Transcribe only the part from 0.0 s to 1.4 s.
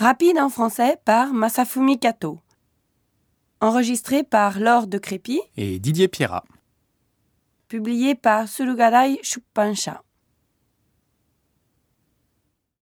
Rapide en français par